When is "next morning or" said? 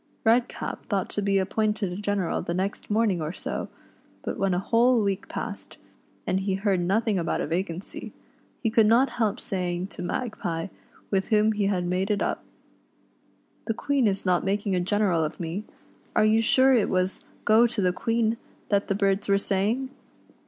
2.55-3.31